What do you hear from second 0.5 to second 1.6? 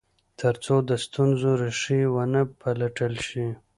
څو د ستونزو